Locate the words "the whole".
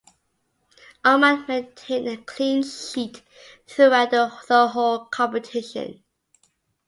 4.09-5.05